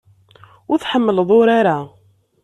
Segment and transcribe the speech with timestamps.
[0.71, 1.79] Ur tḥemmleḍ urar-a.